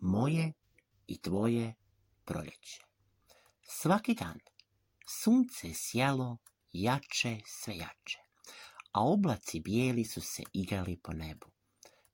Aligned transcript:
moje 0.00 0.52
i 1.06 1.18
tvoje 1.18 1.74
proljeće. 2.24 2.82
Svaki 3.62 4.14
dan 4.14 4.38
sunce 5.08 5.74
sjalo 5.74 6.36
jače 6.72 7.40
sve 7.46 7.76
jače, 7.76 8.18
a 8.92 9.04
oblaci 9.04 9.60
bijeli 9.60 10.04
su 10.04 10.20
se 10.20 10.42
igrali 10.52 11.00
po 11.02 11.12
nebu. 11.12 11.46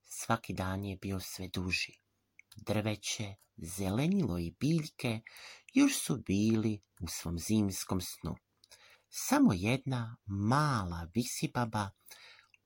Svaki 0.03 0.53
dan 0.53 0.85
je 0.85 0.97
bio 0.97 1.21
sve 1.21 1.49
duži. 1.49 1.93
Drveće, 2.57 3.35
zelenilo 3.56 4.38
i 4.38 4.54
biljke 4.60 5.21
još 5.72 5.98
su 5.98 6.16
bili 6.16 6.80
u 7.01 7.08
svom 7.08 7.38
zimskom 7.38 8.01
snu. 8.01 8.37
Samo 9.10 9.53
jedna 9.53 10.16
mala 10.26 11.08
visibaba 11.14 11.90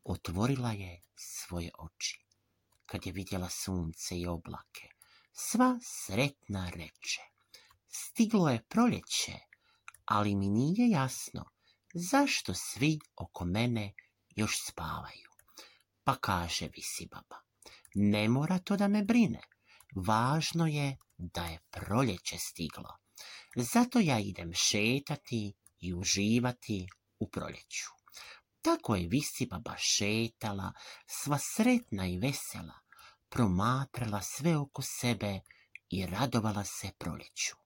otvorila 0.05 0.73
je 0.73 1.03
svoje 1.17 1.71
oči. 1.79 2.25
Kad 2.87 3.07
je 3.07 3.13
vidjela 3.13 3.49
sunce 3.49 4.19
i 4.19 4.27
oblake, 4.27 4.89
sva 5.39 5.79
sretna 5.83 6.71
reče. 6.71 7.23
Stiglo 7.89 8.49
je 8.49 8.65
proljeće, 8.69 9.39
ali 10.05 10.35
mi 10.35 10.49
nije 10.49 10.91
jasno 10.91 11.45
zašto 11.95 12.55
svi 12.55 12.99
oko 13.17 13.45
mene 13.45 13.93
još 14.37 14.57
spavaju. 14.69 15.31
Pa 16.05 16.17
kaže 16.17 16.69
visibaba, 16.77 17.37
ne 17.95 18.29
mora 18.29 18.59
to 18.59 18.77
da 18.77 18.89
me 18.89 19.05
brine, 19.05 19.41
važno 20.07 20.67
je 20.67 20.97
da 21.17 21.45
je 21.45 21.61
proljeće 21.71 22.39
stiglo. 22.39 22.97
Zato 23.57 24.01
ja 24.01 24.19
idem 24.19 24.53
šetati 24.55 25.53
i 25.81 25.95
uživati 25.95 26.87
u 27.19 27.31
proljeću. 27.31 27.87
Tako 28.63 28.97
je 28.97 29.09
visibaba 29.09 29.75
šetala, 29.79 30.73
sva 31.07 31.39
sretna 31.39 32.07
i 32.07 32.19
vesela, 32.19 32.88
promatrala 33.29 34.23
sve 34.23 34.57
oko 34.57 34.83
sebe 34.83 35.41
i 35.91 36.07
radovala 36.07 36.65
se 36.65 36.91
proljeću. 36.99 37.57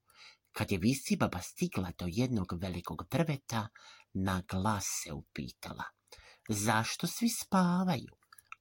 Kad 0.52 0.72
je 0.72 0.78
visibaba 0.78 1.42
stigla 1.42 1.92
do 1.98 2.06
jednog 2.08 2.52
velikog 2.52 3.08
drveta, 3.10 3.68
na 4.14 4.42
glas 4.48 4.84
se 4.86 5.12
upitala. 5.12 5.84
Zašto 6.48 7.06
svi 7.06 7.28
spavaju, 7.28 8.16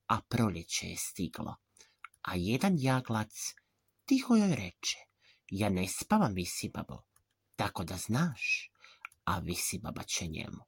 a 0.08 0.22
proljeće 0.22 0.88
je 0.88 0.98
stiglo? 0.98 1.56
A 2.22 2.36
jedan 2.36 2.76
jaglac 2.78 3.32
tiho 4.06 4.36
joj 4.36 4.56
reče, 4.56 4.98
ja 5.48 5.70
ne 5.70 5.88
spavam 5.88 6.34
visibabo, 6.34 7.04
tako 7.56 7.84
da 7.84 7.98
znaš, 7.98 8.72
a 9.24 9.40
visibaba 9.40 10.04
će 10.04 10.28
njemu. 10.28 10.64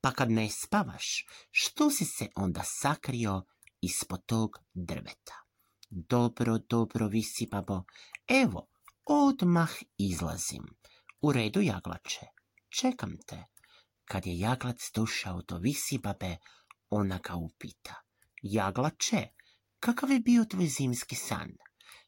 Pa 0.00 0.10
kad 0.10 0.30
ne 0.30 0.50
spavaš, 0.50 1.26
što 1.50 1.90
si 1.90 2.04
se 2.04 2.28
onda 2.36 2.62
sakrio 2.64 3.42
ispod 3.80 4.26
tog 4.26 4.58
drveta? 4.74 5.47
Dobro, 5.90 6.58
dobro, 6.58 7.08
visibabo, 7.08 7.84
evo, 8.26 8.68
odmah 9.04 9.70
izlazim. 9.98 10.64
U 11.20 11.32
redu, 11.32 11.60
jaglače, 11.60 12.26
čekam 12.68 13.16
te. 13.26 13.44
Kad 14.04 14.26
je 14.26 14.38
jaglac 14.38 14.90
došao 14.94 15.42
do 15.42 15.58
visibabe, 15.58 16.36
ona 16.90 17.18
ga 17.18 17.34
upita. 17.34 17.94
Jaglače, 18.42 19.28
kakav 19.80 20.10
je 20.10 20.20
bio 20.20 20.44
tvoj 20.44 20.66
zimski 20.66 21.16
san? 21.16 21.52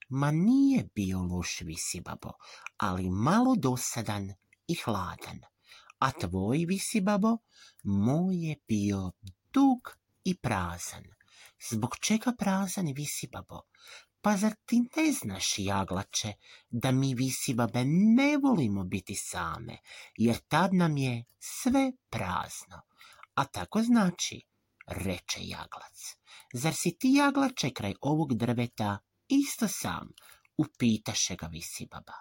Ma 0.08 0.30
nije 0.30 0.88
bio 0.94 1.22
loš 1.22 1.60
visibabo, 1.60 2.32
ali 2.76 3.10
malo 3.10 3.54
dosadan 3.56 4.28
i 4.66 4.74
hladan. 4.74 5.40
A 5.98 6.12
tvoj 6.12 6.64
visibabo, 6.68 7.38
moj 7.84 8.36
je 8.36 8.56
bio 8.68 9.12
dug 9.52 9.96
i 10.24 10.36
prazan. 10.36 11.19
Zbog 11.69 11.97
čega 11.98 12.33
prazan 12.39 12.92
visibabo? 12.97 13.61
Pa 14.20 14.36
zar 14.36 14.55
ti 14.66 14.80
ne 14.97 15.12
znaš, 15.12 15.55
jaglače, 15.58 16.33
da 16.70 16.91
mi 16.92 17.14
visibabe 17.14 17.84
ne 17.84 18.36
volimo 18.36 18.84
biti 18.84 19.14
same, 19.14 19.78
jer 20.16 20.38
tad 20.48 20.75
nam 20.75 20.97
je 20.97 21.25
sve 21.38 21.92
prazno. 22.11 22.82
A 23.34 23.44
tako 23.44 23.82
znači, 23.82 24.41
reče 24.87 25.41
jaglac. 25.43 26.16
Zar 26.53 26.75
si 26.75 26.99
ti 26.99 27.12
jaglače 27.15 27.70
kraj 27.70 27.94
ovog 28.00 28.34
drveta 28.34 28.99
isto 29.28 29.69
sam? 29.69 30.12
Upitaše 30.56 31.37
ga 31.37 31.47
visibaba. 31.47 32.15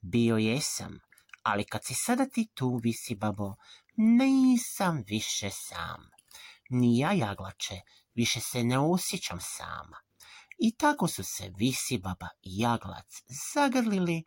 Bio 0.00 0.36
jesam, 0.36 0.98
ali 1.42 1.64
kad 1.64 1.84
si 1.84 1.94
sada 1.94 2.26
ti 2.26 2.48
tu, 2.54 2.80
visibabo, 2.82 3.54
nisam 3.96 5.02
više 5.06 5.50
sam. 5.50 6.10
Ni 6.70 6.98
ja, 6.98 7.12
jaglače, 7.12 7.80
više 8.14 8.40
se 8.40 8.64
ne 8.64 8.78
osjećam 8.78 9.38
sama. 9.40 9.96
I 10.58 10.76
tako 10.76 11.08
su 11.08 11.24
se 11.24 11.50
visibaba 11.56 12.28
i 12.42 12.58
jaglac 12.58 13.22
zagrlili, 13.54 14.24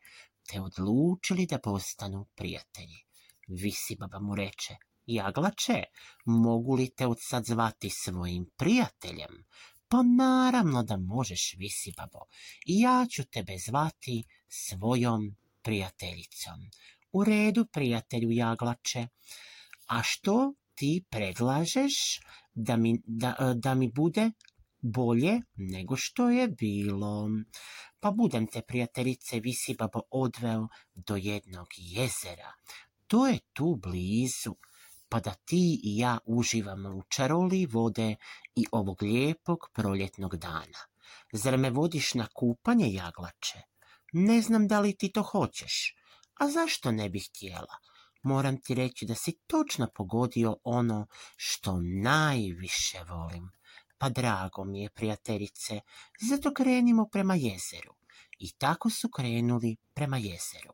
te 0.48 0.62
odlučili 0.62 1.46
da 1.46 1.60
postanu 1.60 2.28
prijatelji. 2.36 3.06
Visibaba 3.48 4.20
mu 4.20 4.36
reče, 4.36 4.76
Jaglače, 5.08 5.84
mogu 6.26 6.76
li 6.76 6.90
te 6.90 7.08
od 7.08 7.18
sad 7.22 7.46
zvati 7.46 7.90
svojim 7.90 8.46
prijateljem? 8.58 9.46
Pa 9.88 10.04
naravno 10.04 10.84
da 10.84 10.98
možeš, 10.98 11.56
Visibabo, 11.58 12.20
i 12.66 12.80
ja 12.80 13.06
ću 13.12 13.24
tebe 13.24 13.58
zvati 13.58 14.24
svojom 14.48 15.36
prijateljicom. 15.62 16.70
U 17.12 17.24
redu, 17.24 17.66
prijatelju 17.66 18.32
Jaglače. 18.32 19.08
A 19.88 20.04
što 20.04 20.54
ti 20.76 21.06
predlažeš 21.10 22.20
da 22.58 22.78
mi, 22.78 23.02
da, 23.06 23.54
da 23.56 23.76
mi 23.76 23.92
bude 23.92 24.32
bolje 24.82 25.42
nego 25.56 25.96
što 25.96 26.30
je 26.30 26.48
bilo. 26.48 27.30
Pa 28.00 28.12
budem 28.12 28.48
te 28.48 28.62
prijateljice 28.62 29.40
Visibabo 29.40 30.02
odveo 30.12 30.68
do 30.94 31.16
jednog 31.16 31.68
jezera. 31.78 32.54
To 33.08 33.28
je 33.28 33.40
tu 33.54 33.76
blizu 33.76 34.56
pa 35.10 35.20
da 35.20 35.34
ti 35.34 35.80
i 35.84 35.98
ja 35.98 36.18
uživamo 36.26 36.90
u 36.90 37.04
čaroli 37.10 37.66
vode 37.66 38.16
i 38.56 38.66
ovog 38.72 39.04
lijepog 39.04 39.70
proljetnog 39.74 40.36
dana. 40.36 40.82
Zar 41.32 41.58
me 41.58 41.70
vodiš 41.70 42.14
na 42.14 42.28
kupanje, 42.34 42.94
jaglače? 42.94 43.62
Ne 44.14 44.42
znam 44.42 44.68
da 44.68 44.80
li 44.80 44.98
ti 44.98 45.12
to 45.12 45.24
hoćeš. 45.24 45.96
A 46.34 46.50
zašto 46.50 46.92
ne 46.92 47.10
bih 47.10 47.30
htjela? 47.30 47.78
Moram 48.24 48.62
ti 48.62 48.76
reći 48.76 49.06
da 49.06 49.16
si 49.16 49.40
točno 49.48 49.88
pogodio 49.96 50.58
ono 50.64 51.08
što 51.36 51.80
najviše 52.04 53.04
volim. 53.10 53.52
Pa 53.98 54.10
drago 54.10 54.64
mi 54.64 54.82
je, 54.82 54.90
prijateljice, 54.90 55.82
zato 56.30 56.54
krenimo 56.54 57.06
prema 57.12 57.36
jezeru. 57.36 57.94
I 58.40 58.52
tako 58.58 58.90
su 58.90 59.10
krenuli 59.10 59.76
prema 59.94 60.18
jezeru 60.18 60.74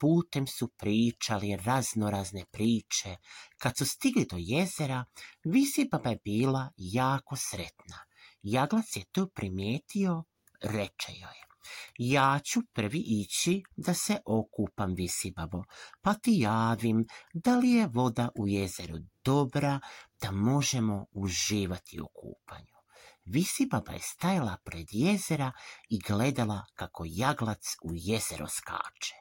putem 0.00 0.46
su 0.46 0.68
pričali 0.68 1.56
razno 1.56 2.10
razne 2.10 2.44
priče. 2.50 3.16
Kad 3.58 3.76
su 3.78 3.86
stigli 3.86 4.26
do 4.30 4.36
jezera, 4.38 5.04
Visipapa 5.44 6.10
je 6.10 6.18
bila 6.24 6.70
jako 6.76 7.36
sretna. 7.36 7.98
Jaglac 8.42 8.96
je 8.96 9.04
to 9.12 9.26
primijetio, 9.26 10.24
reče 10.62 11.12
joj. 11.12 11.49
Ja 11.98 12.40
ću 12.44 12.60
prvi 12.72 13.04
ići 13.06 13.62
da 13.76 13.94
se 13.94 14.18
okupam, 14.24 14.94
Visibabo, 14.94 15.62
pa 16.00 16.14
ti 16.14 16.32
javim 16.38 17.06
da 17.34 17.56
li 17.56 17.70
je 17.70 17.86
voda 17.86 18.28
u 18.34 18.48
jezeru 18.48 18.96
dobra, 19.24 19.80
da 20.20 20.30
možemo 20.30 21.06
uživati 21.12 22.00
u 22.00 22.08
kupanju. 22.08 22.80
Visibaba 23.24 23.92
je 23.92 24.00
stajala 24.02 24.56
pred 24.64 24.86
jezera 24.90 25.52
i 25.88 25.98
gledala 25.98 26.64
kako 26.74 27.04
jaglac 27.06 27.76
u 27.84 27.90
jezero 27.92 28.48
skače. 28.48 29.14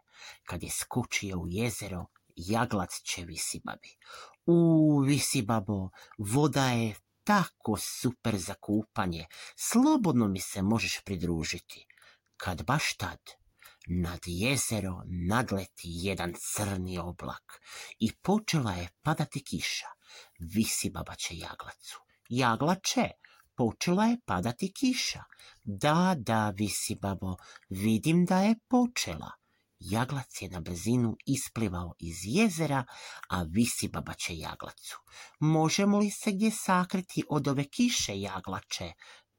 Kad 0.44 0.64
je 0.64 0.70
skočio 0.70 1.40
u 1.40 1.48
jezero, 1.48 2.06
jaglac 2.36 3.02
će 3.04 3.26
visibabi. 3.26 3.98
U, 4.46 5.00
visibabo, 5.00 5.90
voda 6.18 6.66
je 6.66 6.96
tako 7.24 7.78
super 7.78 8.38
za 8.38 8.54
kupanje, 8.54 9.26
slobodno 9.56 10.28
mi 10.28 10.40
se 10.40 10.62
možeš 10.62 11.02
pridružiti. 11.06 11.86
Kad 12.40 12.64
baš 12.66 12.94
tad, 12.98 13.20
nad 13.88 14.20
jezero 14.26 15.02
nadleti 15.06 15.88
jedan 16.06 16.34
crni 16.40 16.98
oblak 16.98 17.62
i 18.00 18.12
počela 18.16 18.72
je 18.72 18.90
padati 19.02 19.44
kiša. 19.44 19.88
Visibaba 20.40 21.16
će 21.16 21.38
jaglacu. 21.38 22.00
Jaglače, 22.30 23.10
počela 23.56 24.06
je 24.06 24.18
padati 24.26 24.72
kiša. 24.74 25.24
Da, 25.64 26.16
da, 26.18 26.50
visibabo, 26.50 27.36
vidim 27.70 28.26
da 28.26 28.40
je 28.40 28.56
počela. 28.68 29.32
Jaglac 29.80 30.42
je 30.42 30.50
na 30.50 30.60
brzinu 30.60 31.16
isplivao 31.26 31.94
iz 32.00 32.18
jezera, 32.24 32.86
a 33.30 33.44
visi 33.44 33.88
babače 33.88 34.38
jaglacu. 34.38 34.98
Možemo 35.40 36.00
li 36.00 36.12
se 36.12 36.32
gdje 36.32 36.52
sakriti 36.52 37.24
od 37.30 37.48
ove 37.48 37.64
kiše, 37.64 38.20
jaglače? 38.20 38.94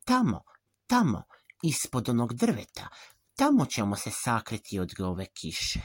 Tamo, 0.05 0.43
tamo, 0.87 1.23
ispod 1.63 2.09
onog 2.09 2.35
drveta, 2.35 2.89
tamo 3.37 3.67
ćemo 3.67 3.97
se 3.97 4.11
sakriti 4.11 4.79
od 4.79 5.01
ove 5.01 5.27
kiše. 5.27 5.81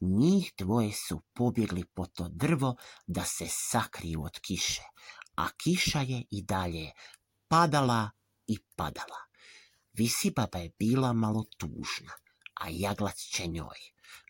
Njih 0.00 0.52
dvoje 0.58 0.92
su 0.92 1.22
pobjegli 1.34 1.84
po 1.84 2.06
to 2.06 2.28
drvo 2.28 2.76
da 3.06 3.24
se 3.24 3.46
sakriju 3.48 4.22
od 4.22 4.40
kiše, 4.40 4.82
a 5.36 5.48
kiša 5.62 6.00
je 6.00 6.24
i 6.30 6.42
dalje 6.42 6.90
padala 7.48 8.10
i 8.46 8.58
padala. 8.76 9.20
Visibaba 9.92 10.58
je 10.58 10.70
bila 10.78 11.12
malo 11.12 11.44
tužna, 11.56 12.12
a 12.54 12.68
jaglac 12.70 13.16
će 13.16 13.46
njoj. 13.46 13.78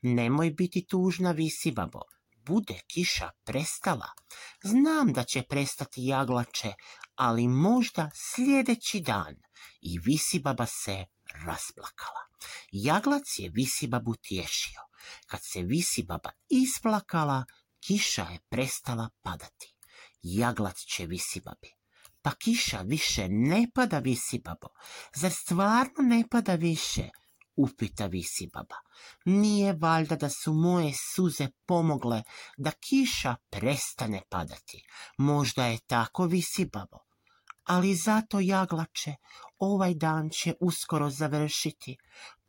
Nemoj 0.03 0.51
biti 0.51 0.87
tužna, 0.87 1.33
Visibabo, 1.33 2.01
bude 2.47 2.81
kiša 2.87 3.31
prestala. 3.45 4.09
Znam 4.65 5.13
da 5.13 5.25
će 5.25 5.43
prestati 5.43 6.07
jaglače, 6.07 6.73
ali 7.17 7.49
možda 7.49 8.11
sljedeći 8.15 9.01
dan. 9.01 9.37
I 9.81 9.99
Visibaba 9.99 10.67
se 10.67 11.05
rasplakala. 11.47 12.21
Jaglac 12.73 13.39
je 13.39 13.51
Visibabu 13.51 14.15
tješio. 14.17 14.81
Kad 15.27 15.41
se 15.43 15.63
Visibaba 15.63 16.31
isplakala, 16.49 17.45
kiša 17.87 18.23
je 18.23 18.39
prestala 18.49 19.11
padati. 19.23 19.75
Jaglac 20.23 20.79
će 20.79 21.07
Visibabi. 21.07 21.71
Pa 22.23 22.31
kiša 22.35 22.81
više 22.81 23.29
ne 23.29 23.71
pada 23.75 23.99
Visibabo. 23.99 24.69
Zar 25.15 25.33
stvarno 25.33 26.03
ne 26.03 26.25
pada 26.31 26.55
više? 26.55 27.11
upita 27.57 28.07
Visibaba. 28.07 28.77
Nije 29.25 29.73
valjda 29.73 30.17
da 30.17 30.31
su 30.31 30.53
moje 30.53 30.93
suze 31.15 31.49
pomogle 31.67 32.23
da 32.57 32.71
kiša 32.71 33.37
prestane 33.51 34.23
padati. 34.29 34.83
Možda 35.19 35.67
je 35.67 35.79
tako 35.87 36.27
Visibabo. 36.27 37.06
Ali 37.67 37.95
zato 37.95 38.41
jaglače, 38.41 39.15
ovaj 39.59 39.95
dan 39.95 40.31
će 40.31 40.55
uskoro 40.61 41.11
završiti. 41.11 41.97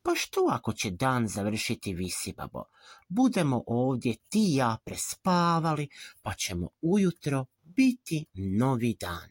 Pa 0.01 0.15
što 0.15 0.47
ako 0.51 0.73
će 0.73 0.91
dan 0.91 1.27
završiti 1.27 1.93
Visibabo? 1.93 2.63
Budemo 3.07 3.63
ovdje 3.67 4.15
ti 4.29 4.43
ja 4.49 4.77
prespavali, 4.85 5.89
pa 6.21 6.33
ćemo 6.33 6.69
ujutro 6.81 7.45
biti 7.61 8.25
novi 8.33 8.97
dan. 8.99 9.29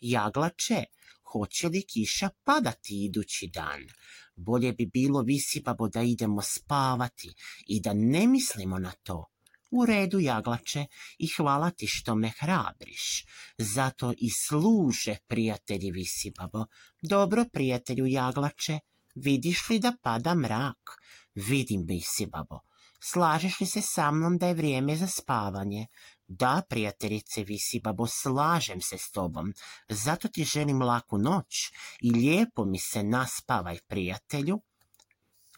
Jaglače, 0.00 0.84
hoće 1.32 1.68
li 1.68 1.82
kiša 1.82 2.28
padati 2.44 3.04
idući 3.04 3.50
dan? 3.54 3.80
Bolje 4.36 4.72
bi 4.72 4.86
bilo 4.86 5.22
Visibabo 5.22 5.88
da 5.88 6.02
idemo 6.02 6.42
spavati 6.42 7.34
i 7.66 7.80
da 7.80 7.92
ne 7.94 8.26
mislimo 8.26 8.78
na 8.78 8.92
to. 9.02 9.35
U 9.70 9.86
redu, 9.86 10.18
jaglače, 10.20 10.86
i 11.18 11.28
hvala 11.36 11.70
ti 11.70 11.86
što 11.86 12.14
me 12.14 12.32
hrabriš. 12.38 13.24
Zato 13.58 14.12
i 14.18 14.30
služe, 14.30 15.16
prijatelji 15.26 15.90
Visibabo. 15.90 16.66
Dobro, 17.02 17.44
prijatelju 17.52 18.06
jaglače, 18.06 18.78
vidiš 19.14 19.68
li 19.68 19.78
da 19.78 19.92
pada 20.02 20.34
mrak? 20.34 20.98
Vidim, 21.34 21.84
Visibabo. 21.86 22.60
Slažeš 23.00 23.60
li 23.60 23.66
se 23.66 23.80
sa 23.82 24.10
mnom 24.10 24.38
da 24.38 24.46
je 24.46 24.54
vrijeme 24.54 24.96
za 24.96 25.06
spavanje? 25.06 25.86
Da, 26.28 26.62
prijateljice 26.68 27.44
Visibabo, 27.44 28.06
slažem 28.06 28.80
se 28.80 28.98
s 28.98 29.10
tobom. 29.10 29.52
Zato 29.88 30.28
ti 30.28 30.44
želim 30.44 30.82
laku 30.82 31.18
noć 31.18 31.72
i 32.00 32.10
lijepo 32.10 32.64
mi 32.64 32.78
se 32.78 33.02
naspavaj, 33.02 33.78
prijatelju. 33.86 34.60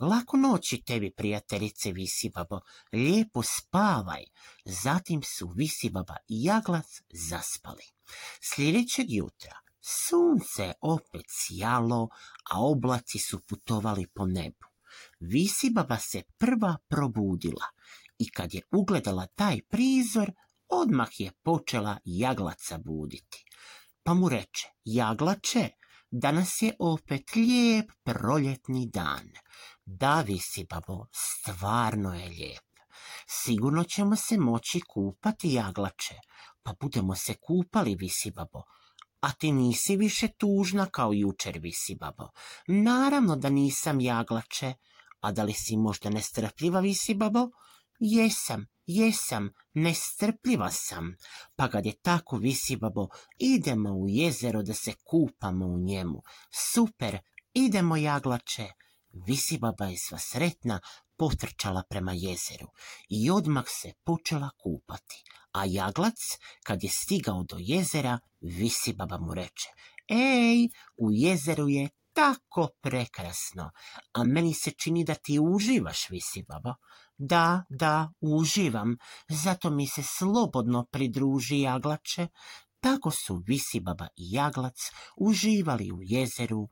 Laku 0.00 0.37
noći 0.37 0.83
tebi, 0.87 1.11
prijateljice 1.11 1.93
Visibabo, 1.93 2.61
lijepo 2.93 3.43
spavaj. 3.43 4.25
Zatim 4.65 5.23
su 5.23 5.53
Visibaba 5.56 6.17
i 6.29 6.45
Jaglac 6.45 6.87
zaspali. 7.11 7.85
Sljedećeg 8.41 9.06
jutra 9.09 9.69
sunce 9.89 10.73
opet 10.81 11.27
sjalo, 11.29 12.09
a 12.50 12.61
oblaci 12.61 13.19
su 13.19 13.41
putovali 13.41 14.06
po 14.15 14.27
nebu. 14.27 14.67
Visibaba 15.21 15.99
se 15.99 16.23
prva 16.39 16.77
probudila 16.89 17.67
i 18.19 18.31
kad 18.31 18.55
je 18.55 18.62
ugledala 18.71 19.27
taj 19.27 19.61
prizor, 19.69 20.33
odmah 20.69 21.21
je 21.21 21.33
počela 21.43 21.99
Jaglaca 22.05 22.79
buditi. 22.79 23.44
Pa 24.03 24.15
mu 24.15 24.29
reče, 24.29 24.69
Jaglače, 24.85 25.69
danas 26.11 26.62
je 26.62 26.73
opet 26.79 27.35
lijep 27.37 27.93
proljetni 28.03 28.87
dan. 28.87 29.31
Da, 29.90 30.20
Visibabo, 30.20 31.06
stvarno 31.12 32.14
je 32.14 32.29
lijep. 32.29 32.64
Sigurno 33.26 33.85
ćemo 33.85 34.17
se 34.17 34.38
moći 34.38 34.81
kupati, 34.81 35.52
Jaglače. 35.52 36.14
Pa 36.62 36.75
budemo 36.81 37.14
se 37.14 37.35
kupali, 37.35 37.94
Visibabo. 37.94 38.62
A 39.20 39.32
ti 39.32 39.52
nisi 39.52 39.96
više 39.96 40.29
tužna 40.29 40.87
kao 40.87 41.12
jučer, 41.12 41.58
Visibabo. 41.58 42.29
Naravno 42.67 43.37
da 43.37 43.50
nisam, 43.50 44.00
Jaglače. 44.00 44.75
A 45.20 45.32
da 45.32 45.43
li 45.43 45.52
si 45.52 45.76
možda 45.76 46.11
nestrpljiva, 46.11 46.81
Visibabo? 46.81 47.49
Jesam, 47.99 48.67
jesam, 48.87 49.50
nestrpljiva 49.75 50.70
sam. 50.70 51.17
Pa 51.56 51.69
kad 51.69 51.87
je 51.87 51.93
tako, 52.02 52.37
Visibabo, 52.37 53.08
idemo 53.38 53.91
u 53.91 54.08
jezero 54.08 54.62
da 54.62 54.75
se 54.75 54.93
kupamo 55.05 55.67
u 55.67 55.79
njemu. 55.79 56.23
Super, 56.73 57.19
idemo, 57.55 57.96
Jaglače. 57.96 58.69
Visibaba 59.26 59.87
je 59.87 59.99
sva 59.99 60.19
sretna 60.19 60.81
potrčala 61.17 61.82
prema 61.88 62.12
jezeru 62.12 62.69
i 63.09 63.31
odmah 63.31 63.65
se 63.69 63.93
počela 64.05 64.50
kupati. 64.62 65.23
A 65.53 65.65
jaglac, 65.65 66.19
kad 66.62 66.82
je 66.82 66.91
stigao 66.91 67.43
do 67.43 67.56
jezera, 67.59 68.19
Visibaba 68.41 69.19
mu 69.19 69.35
reče, 69.35 69.69
Ej, 70.09 70.69
u 70.97 71.11
jezeru 71.12 71.69
je 71.69 71.88
tako 72.12 72.69
prekrasno, 72.81 73.70
a 74.12 74.25
meni 74.25 74.55
se 74.55 74.70
čini 74.70 75.05
da 75.05 75.15
ti 75.15 75.38
uživaš, 75.38 76.09
Visibaba. 76.11 76.75
Da, 77.19 77.65
da, 77.69 78.11
uživam, 78.20 78.97
zato 79.29 79.70
mi 79.70 79.87
se 79.87 80.03
slobodno 80.03 80.87
pridruži 80.91 81.61
jaglače. 81.61 82.29
Tako 82.81 83.11
su 83.11 83.43
Visibaba 83.47 84.09
i 84.17 84.32
jaglac 84.32 84.76
uživali 85.17 85.93
u 85.93 85.99
jezeru, 86.03 86.69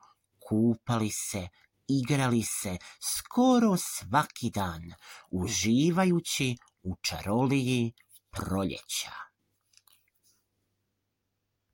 kupali 0.48 1.10
se, 1.10 1.48
igrali 1.88 2.42
se 2.42 2.76
skoro 3.00 3.76
svaki 3.76 4.50
dan, 4.50 4.82
uživajući 5.30 6.56
u 6.82 6.96
čaroliji 7.02 7.92
proljeća. 8.30 9.25